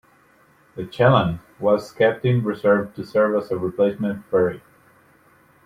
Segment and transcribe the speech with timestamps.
[0.75, 4.63] The "Chelan" was kept in reserve to serve as replacement ferry.